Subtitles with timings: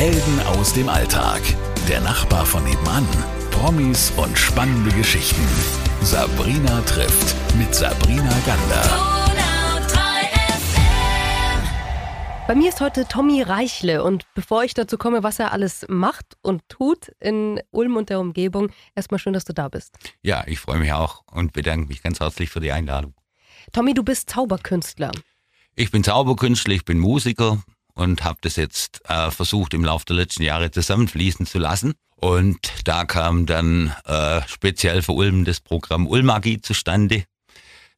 [0.00, 1.42] Helden aus dem Alltag.
[1.86, 3.06] Der Nachbar von nebenan.
[3.50, 5.46] Promis und spannende Geschichten.
[6.00, 8.82] Sabrina trifft mit Sabrina Gander.
[12.48, 16.38] Bei mir ist heute Tommy Reichle und bevor ich dazu komme, was er alles macht
[16.40, 19.98] und tut in Ulm und der Umgebung, erstmal schön, dass du da bist.
[20.22, 23.12] Ja, ich freue mich auch und bedanke mich ganz herzlich für die Einladung.
[23.70, 25.12] Tommy, du bist Zauberkünstler.
[25.76, 27.62] Ich bin Zauberkünstler, ich bin Musiker
[28.00, 31.92] und habe das jetzt äh, versucht im Laufe der letzten Jahre zusammenfließen zu lassen.
[32.16, 37.24] Und da kam dann äh, speziell für Ulm das Programm Ulmagie zustande.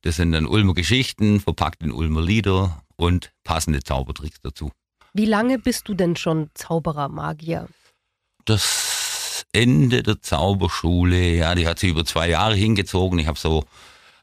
[0.02, 4.72] Das sind dann Ulmer Geschichten, verpackt in Ulmer Lieder und passende Zaubertricks dazu.
[5.12, 7.68] Wie lange bist du denn schon Zauberer, Magier?
[8.44, 13.20] Das Ende der Zauberschule, ja, die hat sich über zwei Jahre hingezogen.
[13.20, 13.64] Ich habe so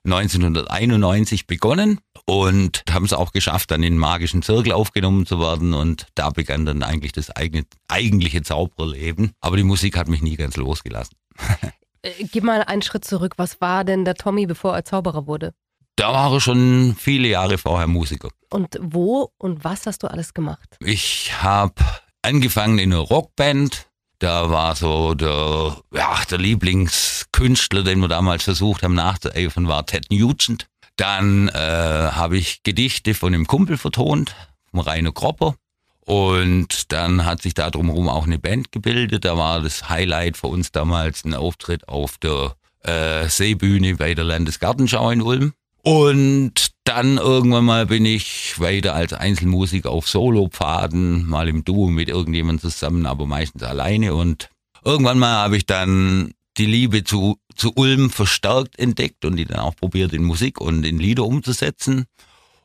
[0.06, 5.74] 1991 begonnen und haben es auch geschafft, dann in den magischen Zirkel aufgenommen zu werden
[5.74, 9.32] und da begann dann eigentlich das eigene, eigentliche Zaubererleben.
[9.42, 11.16] Aber die Musik hat mich nie ganz losgelassen.
[12.02, 13.34] Äh, gib mal einen Schritt zurück.
[13.36, 15.54] Was war denn der Tommy, bevor er Zauberer wurde?
[15.98, 18.30] Da war er schon viele Jahre vorher Musiker.
[18.50, 20.78] Und wo und was hast du alles gemacht?
[20.80, 21.74] Ich habe
[22.22, 23.89] angefangen in einer Rockband.
[24.20, 30.12] Da war so der, ja, der Lieblingskünstler, den wir damals versucht haben nachzueifern, war Ted
[30.12, 30.68] Nugent.
[30.98, 34.36] Dann äh, habe ich Gedichte von einem Kumpel vertont,
[34.70, 35.56] vom Rainer Kropper.
[36.02, 39.24] Und dann hat sich da drumherum auch eine Band gebildet.
[39.24, 44.26] Da war das Highlight für uns damals ein Auftritt auf der äh, Seebühne bei der
[44.26, 45.54] Landesgartenschau in Ulm.
[45.84, 52.10] Und dann irgendwann mal bin ich weiter als Einzelmusiker auf Solopfaden, mal im Duo mit
[52.10, 54.16] irgendjemandem zusammen, aber meistens alleine.
[54.16, 54.50] Und
[54.84, 59.60] irgendwann mal habe ich dann die Liebe zu, zu Ulm verstärkt entdeckt und die dann
[59.60, 62.06] auch probiert in Musik und in Lieder umzusetzen.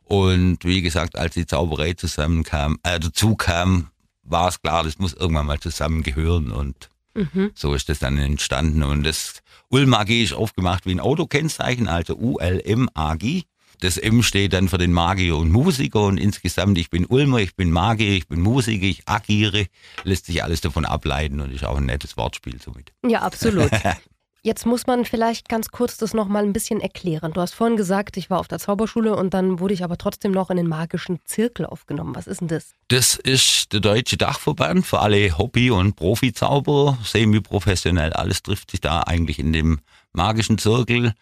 [0.05, 3.89] Und wie gesagt, als die Zauberei zusammenkam, äh, dazu kam,
[4.23, 7.51] war es klar, das muss irgendwann mal zusammengehören und mhm.
[7.55, 8.83] so ist das dann entstanden.
[8.85, 13.43] Und das Ulm-Magie ist aufgemacht wie ein Autokennzeichen, also U-L-M-A-G.
[13.85, 17.55] Das M steht dann für den Magier und Musiker und insgesamt, ich bin Ulmer, ich
[17.55, 19.67] bin Magier, ich bin Musiker, ich agiere,
[20.05, 22.95] lässt sich alles davon ableiten und ist auch ein nettes Wortspiel somit.
[23.07, 23.71] Ja, absolut.
[24.43, 27.35] Jetzt muss man vielleicht ganz kurz das nochmal ein bisschen erklären.
[27.35, 30.33] Du hast vorhin gesagt, ich war auf der Zauberschule und dann wurde ich aber trotzdem
[30.33, 32.15] noch in den magischen Zirkel aufgenommen.
[32.15, 32.73] Was ist denn das?
[32.89, 38.15] Das ist der Deutsche Dachverband für alle Hobby- und Profizauberer, semi-professionell.
[38.15, 39.81] Alles trifft sich da eigentlich in dem
[40.15, 41.13] magischen Zirkel.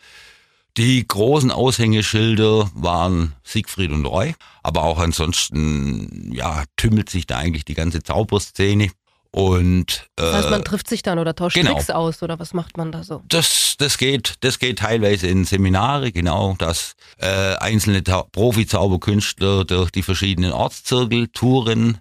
[0.78, 7.66] Die großen Aushängeschilder waren Siegfried und Roy, aber auch ansonsten, ja, tümmelt sich da eigentlich
[7.66, 8.90] die ganze Zauberszene.
[9.34, 11.72] Und, äh, das heißt, man trifft sich dann oder tauscht genau.
[11.72, 13.22] Tricks aus oder was macht man da so?
[13.28, 20.02] Das, das geht, das geht teilweise in Seminare, genau, dass äh, einzelne Profi-Zauberkünstler durch die
[20.02, 21.98] verschiedenen Ortszirkel touren,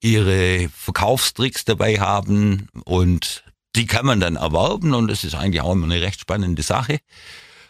[0.00, 5.72] ihre Verkaufstricks dabei haben und die kann man dann erwerben und das ist eigentlich auch
[5.72, 6.98] immer eine recht spannende Sache,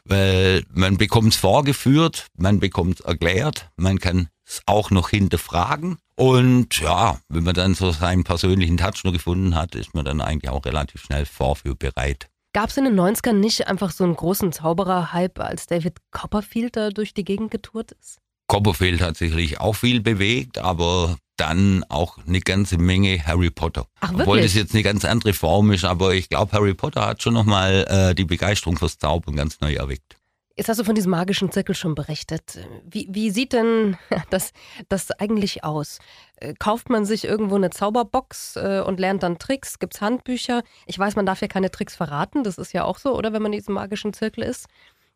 [0.08, 5.98] weil man bekommt es vorgeführt, man bekommt es erklärt, man kann es auch noch hinterfragen
[6.16, 10.20] und ja, wenn man dann so seinen persönlichen Touch nur gefunden hat, ist man dann
[10.20, 12.28] eigentlich auch relativ schnell vorführbereit.
[12.54, 16.90] Gab es in den 90ern nicht einfach so einen großen Zauberer-Hype, als David Copperfield da
[16.90, 18.18] durch die Gegend getourt ist?
[18.48, 23.86] Copperfield hat sicherlich auch viel bewegt, aber dann auch eine ganze Menge Harry Potter.
[24.00, 24.20] Ach, wirklich?
[24.20, 27.34] Obwohl das jetzt eine ganz andere Form ist, aber ich glaube, Harry Potter hat schon
[27.34, 30.18] nochmal äh, die Begeisterung fürs Zaubern ganz neu erweckt.
[30.58, 32.58] Jetzt hast du von diesem magischen Zirkel schon berichtet.
[32.84, 33.96] Wie, wie sieht denn
[34.30, 34.52] das,
[34.88, 36.00] das eigentlich aus?
[36.36, 39.78] Äh, kauft man sich irgendwo eine Zauberbox äh, und lernt dann Tricks?
[39.78, 40.64] Gibt es Handbücher?
[40.86, 42.42] Ich weiß, man darf ja keine Tricks verraten.
[42.42, 44.66] Das ist ja auch so, oder wenn man in diesem magischen Zirkel ist.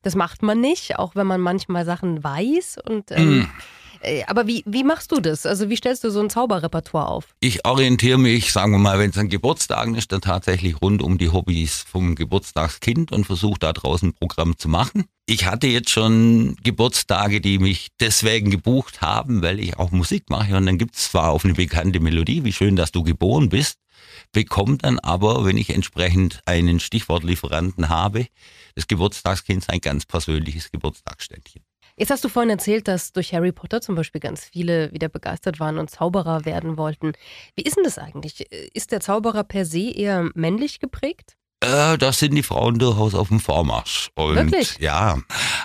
[0.02, 2.78] Das macht man nicht, auch wenn man manchmal Sachen weiß.
[2.88, 3.50] Und ähm, mm.
[4.02, 5.46] Äh, aber wie, wie machst du das?
[5.46, 7.34] Also wie stellst du so ein Zauberrepertoire auf?
[7.40, 11.18] Ich orientiere mich, sagen wir mal, wenn es an Geburtstagen ist, dann tatsächlich rund um
[11.18, 15.04] die Hobbys vom Geburtstagskind und versuche da draußen ein Programm zu machen.
[15.26, 20.56] Ich hatte jetzt schon Geburtstage, die mich deswegen gebucht haben, weil ich auch Musik mache.
[20.56, 23.78] Und dann gibt es zwar auf eine bekannte Melodie, wie schön, dass du geboren bist,
[24.32, 28.26] bekommt dann aber, wenn ich entsprechend einen Stichwortlieferanten habe,
[28.74, 31.62] das Geburtstagskind sein ganz persönliches Geburtstagsständchen.
[31.96, 35.60] Jetzt hast du vorhin erzählt, dass durch Harry Potter zum Beispiel ganz viele wieder begeistert
[35.60, 37.12] waren und Zauberer werden wollten.
[37.54, 38.50] Wie ist denn das eigentlich?
[38.50, 41.36] Ist der Zauberer per se eher männlich geprägt?
[41.60, 44.10] Äh, da sind die Frauen durchaus auf dem Vormarsch.
[44.14, 44.78] Und Wirklich?
[44.80, 45.18] Ja,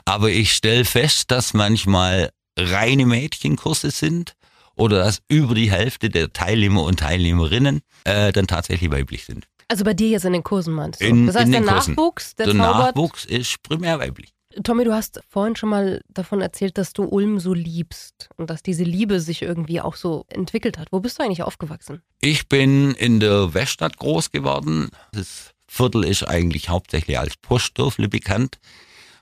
[0.05, 4.33] aber ich stelle fest, dass manchmal reine Mädchenkurse sind
[4.75, 9.47] oder dass über die Hälfte der Teilnehmer und Teilnehmerinnen äh, dann tatsächlich weiblich sind.
[9.69, 11.05] Also bei dir jetzt in den Kursen meinst du?
[11.05, 11.61] In, das heißt, der.
[11.61, 14.33] Nachwuchs, der, der Nachwuchs ist primär weiblich.
[14.63, 18.63] Tommy, du hast vorhin schon mal davon erzählt, dass du Ulm so liebst und dass
[18.63, 20.87] diese Liebe sich irgendwie auch so entwickelt hat.
[20.91, 22.01] Wo bist du eigentlich aufgewachsen?
[22.21, 24.89] Ich bin in der Weststadt groß geworden.
[25.11, 28.59] Das Viertel ist eigentlich hauptsächlich als Postdörfle bekannt,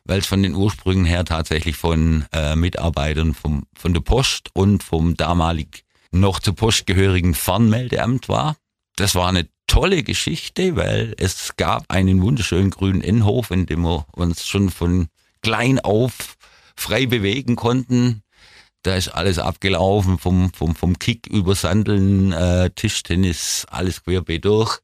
[0.05, 4.83] weil es von den Ursprüngen her tatsächlich von äh, Mitarbeitern vom, von der Post und
[4.83, 8.55] vom damalig noch zur Post gehörigen Fernmeldeamt war.
[8.95, 14.05] Das war eine tolle Geschichte, weil es gab einen wunderschönen grünen Innenhof, in dem wir
[14.13, 15.07] uns schon von
[15.45, 16.37] klein auf
[16.75, 18.23] frei bewegen konnten.
[18.81, 24.79] Da ist alles abgelaufen, vom, vom, vom Kick über Sandeln, äh, Tischtennis, alles querbeet durch.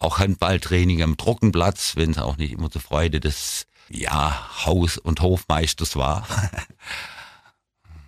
[0.00, 5.20] Auch Handballtraining am Trockenplatz, wenn es auch nicht immer zur Freude des ja, Haus- und
[5.20, 6.26] Hofmeisters war.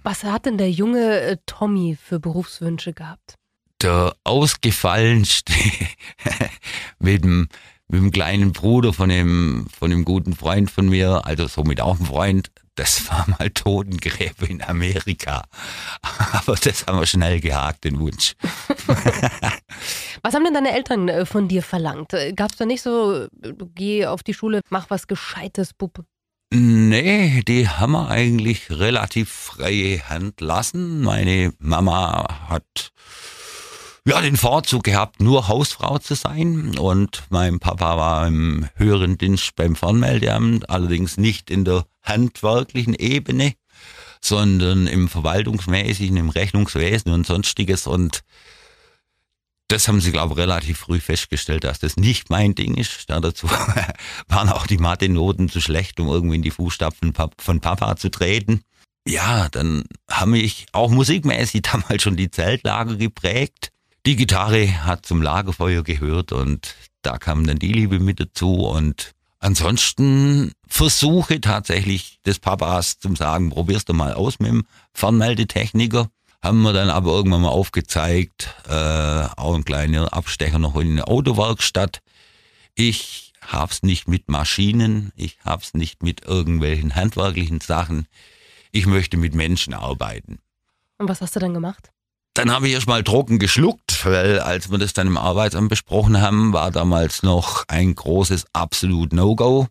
[0.03, 3.37] Was hat denn der junge äh, Tommy für Berufswünsche gehabt?
[3.83, 5.53] Der ausgefallenste
[6.99, 7.49] mit dem,
[7.95, 11.99] mit dem kleinen Bruder von dem, von dem guten Freund von mir, also somit auch
[11.99, 15.45] ein Freund, das war mal Totengräber in Amerika.
[16.33, 18.35] Aber das haben wir schnell gehakt, den Wunsch.
[20.23, 22.13] was haben denn deine Eltern äh, von dir verlangt?
[22.15, 23.29] Äh, Gab es da nicht so,
[23.75, 26.05] geh auf die Schule, mach was Gescheites, Bub?
[26.53, 31.03] Nee, die haben wir eigentlich relativ freie Hand lassen.
[31.03, 32.93] Meine Mama hat
[34.05, 39.57] ja den Vorzug gehabt, nur Hausfrau zu sein und mein Papa war im höheren Dienst
[39.57, 43.55] beim Fernmeldeamt, allerdings nicht in der handwerklichen Ebene,
[44.21, 48.23] sondern im verwaltungsmäßigen, im Rechnungswesen und sonstiges und
[49.69, 53.09] das haben sie, glaube ich, relativ früh festgestellt, dass das nicht mein Ding ist.
[53.09, 53.49] Da dazu
[54.29, 58.63] waren auch die Mathe-Noten zu schlecht, um irgendwie in die Fußstapfen von Papa zu treten.
[59.07, 63.71] Ja, dann haben mich auch musikmäßig damals schon die Zeltlager geprägt.
[64.07, 69.13] Die Gitarre hat zum Lagerfeuer gehört und da kam dann die Liebe mit dazu und
[69.39, 76.11] ansonsten Versuche tatsächlich des Papas zum sagen, probierst du mal aus mit dem Fernmeldetechniker
[76.45, 78.73] haben wir dann aber irgendwann mal aufgezeigt, äh,
[79.37, 82.03] auch ein kleiner Abstecher noch in eine Autowerkstatt.
[82.75, 88.07] Ich hab's nicht mit Maschinen, ich hab's nicht mit irgendwelchen handwerklichen Sachen.
[88.73, 90.39] Ich möchte mit Menschen arbeiten.
[90.99, 91.94] Und was hast du dann gemacht?
[92.35, 96.53] Dann habe ich erstmal trocken geschluckt, weil als wir das dann im Arbeitsamt besprochen haben,
[96.53, 99.69] war damals noch ein großes absolut No-Go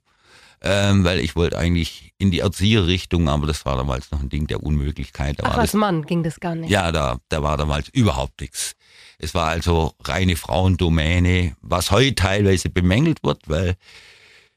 [0.64, 4.48] ähm, weil ich wollte eigentlich in die Erzieherrichtung, aber das war damals noch ein Ding
[4.48, 5.40] der Unmöglichkeit.
[5.40, 6.72] Da Ach, als das, Mann ging das gar nicht.
[6.72, 8.74] Ja, da, da war damals überhaupt nichts.
[9.20, 13.76] Es war also reine Frauendomäne, was heute teilweise bemängelt wird, weil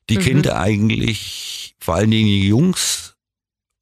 [0.08, 0.22] die mhm.
[0.22, 3.16] Kinder eigentlich, vor allen Dingen die Jungs,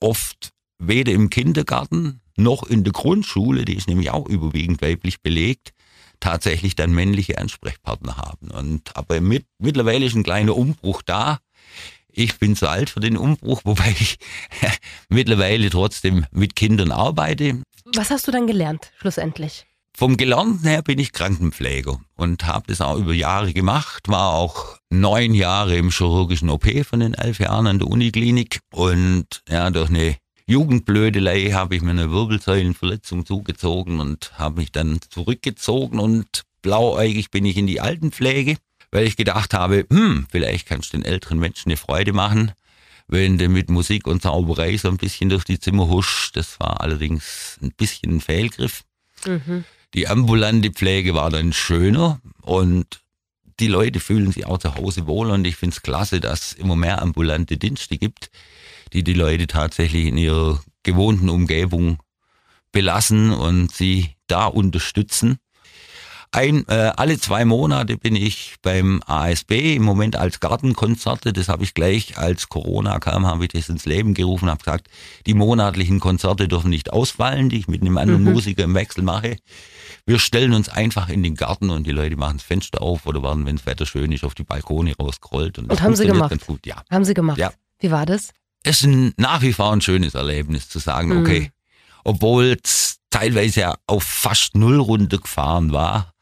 [0.00, 5.72] oft weder im Kindergarten noch in der Grundschule, die ist nämlich auch überwiegend weiblich belegt,
[6.20, 8.50] tatsächlich dann männliche Ansprechpartner haben.
[8.50, 11.38] Und aber mit, mittlerweile ist ein kleiner Umbruch da.
[12.08, 14.18] Ich bin zu alt für den Umbruch, wobei ich
[15.08, 17.62] mittlerweile trotzdem mit Kindern arbeite.
[17.94, 19.66] Was hast du dann gelernt, schlussendlich?
[19.96, 24.76] Vom Gelernten her bin ich Krankenpfleger und habe das auch über Jahre gemacht, war auch
[24.90, 29.90] neun Jahre im chirurgischen OP von den elf Jahren an der Uniklinik und ja, durch
[29.90, 30.16] eine
[30.46, 37.44] Jugendblödelei habe ich mir eine Wirbelsäulenverletzung zugezogen und habe mich dann zurückgezogen und blauäugig bin
[37.44, 38.56] ich in die Altenpflege
[38.94, 42.52] weil ich gedacht habe, hm, vielleicht kannst du den älteren Menschen eine Freude machen,
[43.08, 46.36] wenn du mit Musik und Zauberei so ein bisschen durch die Zimmer huschst.
[46.36, 48.84] Das war allerdings ein bisschen ein Fehlgriff.
[49.26, 49.64] Mhm.
[49.94, 53.00] Die ambulante Pflege war dann schöner und
[53.60, 56.52] die Leute fühlen sich auch zu Hause wohl und ich finde es klasse, dass es
[56.54, 58.30] immer mehr ambulante Dienste gibt,
[58.92, 61.98] die die Leute tatsächlich in ihrer gewohnten Umgebung
[62.72, 65.38] belassen und sie da unterstützen.
[66.34, 71.32] Ein, äh, alle zwei Monate bin ich beim ASB, im Moment als Gartenkonzerte.
[71.32, 74.88] Das habe ich gleich, als Corona kam, habe ich das ins Leben gerufen, habe gesagt,
[75.26, 78.32] die monatlichen Konzerte dürfen nicht ausfallen, die ich mit einem anderen mhm.
[78.32, 79.36] Musiker im Wechsel mache.
[80.06, 83.22] Wir stellen uns einfach in den Garten und die Leute machen das Fenster auf oder
[83.22, 85.60] werden, wenn das Wetter schön ist, auf die Balkone rausgerollt.
[85.60, 86.30] Und, und haben sie gemacht?
[86.30, 86.82] Ganz gut, ja.
[86.90, 87.38] Haben sie gemacht?
[87.38, 87.52] Ja.
[87.78, 88.30] Wie war das?
[88.64, 91.20] Es ist nach wie vor ein schönes Erlebnis zu sagen, mhm.
[91.20, 91.50] okay,
[92.02, 96.13] obwohl es teilweise auf fast null runtergefahren war,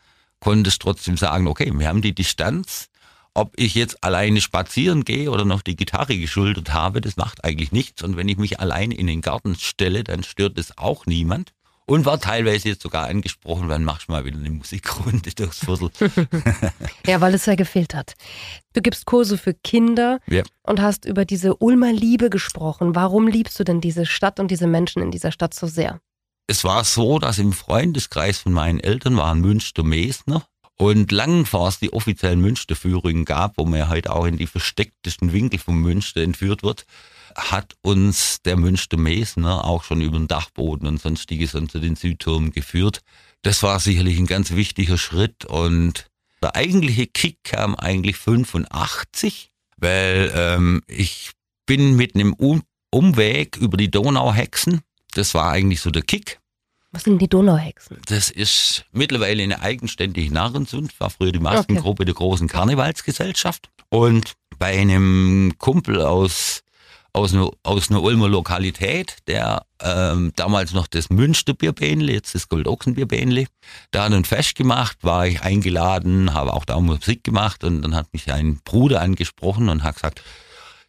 [0.43, 2.89] konntest trotzdem sagen, okay, wir haben die Distanz.
[3.33, 7.73] Ob ich jetzt alleine spazieren gehe oder noch die Gitarre geschultert habe, das macht eigentlich
[7.73, 8.03] nichts.
[8.03, 11.53] Und wenn ich mich alleine in den Garten stelle, dann stört es auch niemand.
[11.87, 15.91] Und war teilweise jetzt sogar angesprochen, wann machst du mal wieder eine Musikrunde durchs Viertel.
[17.07, 18.15] ja, weil es ja gefehlt hat.
[18.73, 20.43] Du gibst Kurse für Kinder ja.
[20.65, 22.95] und hast über diese Ulmer Liebe gesprochen.
[22.95, 26.01] Warum liebst du denn diese Stadt und diese Menschen in dieser Stadt so sehr?
[26.53, 30.45] Es war so, dass im Freundeskreis von meinen Eltern waren Münster-Mesner.
[30.77, 34.47] Und lang vor es die offiziellen Münsterführungen gab, wo man ja heute auch in die
[34.47, 36.85] verstecktesten Winkel von Münster entführt wird,
[37.35, 42.51] hat uns der Münster Mesner auch schon über den Dachboden und sonstiges unter den Südturm
[42.51, 43.01] geführt.
[43.41, 46.11] Das war sicherlich ein ganz wichtiger Schritt und
[46.43, 51.31] der eigentliche Kick kam eigentlich 85, weil ähm, ich
[51.65, 54.83] bin mit einem um Umweg über die Donauhexen.
[55.15, 56.42] Das war eigentlich so der Kick.
[56.93, 57.99] Was sind die Donauhexen?
[58.07, 62.05] Das ist mittlerweile eine eigenständige Narrensund, war früher die Maskengruppe okay.
[62.05, 63.71] der großen Karnevalsgesellschaft.
[63.89, 66.63] Und bei einem Kumpel aus,
[67.15, 73.47] aus, einer, aus einer Ulmer Lokalität, der ähm, damals noch das Münsterbierbähnle, jetzt das Goldochsenbierbähnle,
[73.91, 77.95] da hat ein Fest gemacht, war ich eingeladen, habe auch da Musik gemacht und dann
[77.95, 80.23] hat mich ein Bruder angesprochen und hat gesagt,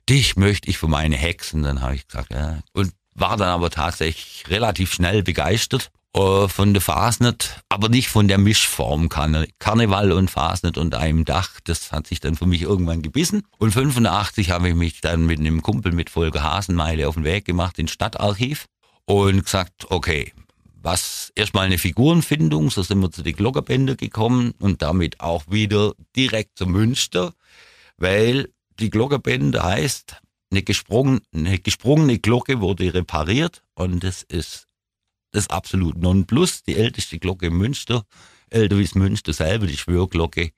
[0.09, 1.63] dich möchte ich für meine Hexen.
[1.63, 2.59] Dann habe ich gesagt, ja.
[2.73, 8.27] Und war dann aber tatsächlich relativ schnell begeistert äh, von der Fasnet, aber nicht von
[8.27, 11.59] der Mischform Karne Karneval und Fasnet unter einem Dach.
[11.63, 13.43] Das hat sich dann für mich irgendwann gebissen.
[13.57, 17.45] Und 85 habe ich mich dann mit einem Kumpel mit Volker Hasenmeile auf den Weg
[17.45, 18.67] gemacht ins Stadtarchiv
[19.05, 20.33] und gesagt, okay,
[20.83, 25.93] was erstmal eine Figurenfindung, so sind wir zu den Glockerbänder gekommen und damit auch wieder
[26.15, 27.33] direkt zum Münster,
[27.97, 30.17] weil die Glockerbände heißt,
[30.53, 34.67] eine, gesprungen, eine gesprungene Glocke wurde repariert und das ist
[35.31, 36.63] das absolut Nonplus.
[36.63, 38.05] Die älteste Glocke in Münster,
[38.49, 40.51] älter wie Münster selber, die Schwörglocke,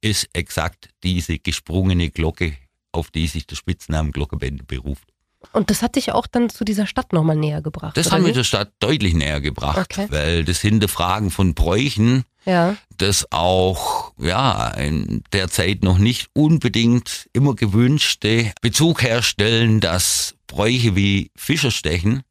[0.00, 2.56] ist exakt diese gesprungene Glocke,
[2.92, 5.08] auf die sich der Spitzname Glockenbände beruft.
[5.52, 7.96] Und das hat dich auch dann zu dieser Stadt nochmal näher gebracht?
[7.96, 10.06] Das hat mich der Stadt deutlich näher gebracht, okay.
[10.08, 12.76] weil das Hinterfragen von Bräuchen, ja.
[12.98, 20.96] das auch ja in der Zeit noch nicht unbedingt immer gewünschte Bezug herstellen, dass Bräuche
[20.96, 22.22] wie Fischerstechen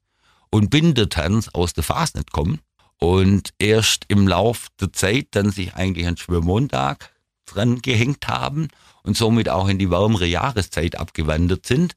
[0.50, 2.60] und Bindertanz aus der Fasnet kommen
[3.00, 7.12] und erst im Lauf der Zeit dann sich eigentlich an Schwörmontag
[7.46, 8.68] dran gehängt haben
[9.04, 11.96] und somit auch in die wärmere Jahreszeit abgewandert sind.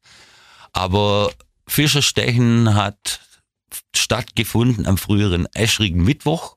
[0.72, 1.30] Aber
[1.66, 3.20] Fischerstechen hat
[3.94, 6.56] stattgefunden am früheren Eschrigen Mittwoch.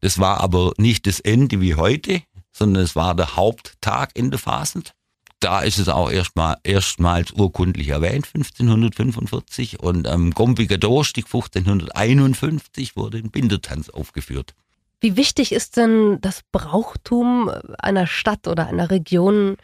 [0.00, 4.38] Das war aber nicht das Ende wie heute, sondern es war der Haupttag in der
[4.38, 4.92] Fasend.
[5.40, 9.80] Da ist es auch erstmal, erstmals urkundlich erwähnt, 1545.
[9.80, 14.54] Und am Gombiger Dorstieg 1551 wurde ein Bindertanz aufgeführt.
[15.00, 19.56] Wie wichtig ist denn das Brauchtum einer Stadt oder einer Region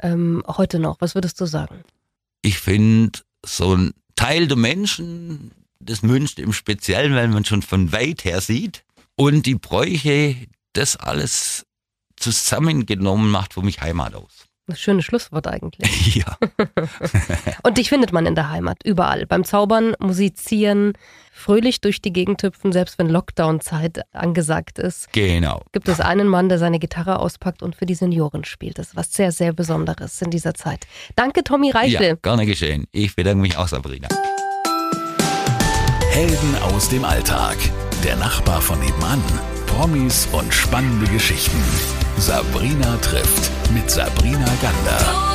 [0.00, 1.00] ähm, heute noch?
[1.00, 1.82] Was würdest du sagen?
[2.44, 7.90] ich finde, so ein Teil der Menschen, das Münster im Speziellen, weil man schon von
[7.90, 8.84] weit her sieht,
[9.16, 10.36] und die Bräuche,
[10.72, 11.66] das alles
[12.16, 14.46] zusammengenommen macht für mich Heimat aus.
[14.66, 16.14] Das schönes Schlusswort eigentlich.
[16.14, 16.38] Ja.
[17.64, 19.26] und dich findet man in der Heimat, überall.
[19.26, 20.92] Beim Zaubern, Musizieren,
[21.32, 25.12] fröhlich durch die Gegend hüpfen, selbst wenn Lockdown-Zeit angesagt ist.
[25.12, 25.62] Genau.
[25.72, 28.78] Gibt es einen Mann, der seine Gitarre auspackt und für die Senioren spielt.
[28.78, 30.86] Das ist was sehr, sehr Besonderes in dieser Zeit.
[31.16, 32.08] Danke, Tommy Reichle.
[32.08, 32.86] Ja, gerne geschehen.
[32.92, 34.08] Ich bedanke mich auch, Sabrina.
[36.10, 37.56] Helden aus dem Alltag.
[38.04, 39.22] Der Nachbar von nebenan.
[39.66, 41.62] Promis und spannende Geschichten.
[42.18, 45.33] Sabrina trifft mit Sabrina Gander.